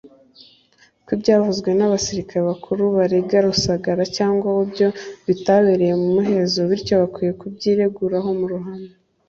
ko 1.05 1.09
ibyavuzwe 1.15 1.69
n’abasirika 1.73 2.35
bakuru 2.47 2.83
barega 2.97 3.37
Rusagara 3.47 4.03
cyangwa 4.17 4.47
we 4.57 4.63
byo 4.71 4.87
bitabereye 5.27 5.93
mu 6.01 6.07
muhezo 6.15 6.59
bityo 6.69 6.93
bakwiye 7.01 7.31
kubyireguraho 7.41 8.29
mu 8.39 8.47
ruhame 8.53 8.91